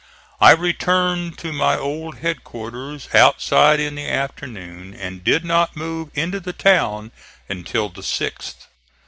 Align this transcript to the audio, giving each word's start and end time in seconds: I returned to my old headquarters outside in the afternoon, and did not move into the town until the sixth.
I 0.39 0.53
returned 0.53 1.37
to 1.37 1.51
my 1.53 1.77
old 1.77 2.17
headquarters 2.17 3.09
outside 3.13 3.79
in 3.79 3.93
the 3.93 4.09
afternoon, 4.09 4.95
and 4.95 5.23
did 5.23 5.45
not 5.45 5.75
move 5.77 6.09
into 6.15 6.39
the 6.39 6.53
town 6.53 7.11
until 7.47 7.87
the 7.87 8.01
sixth. 8.01 8.65